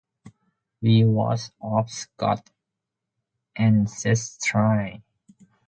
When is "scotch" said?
1.91-2.47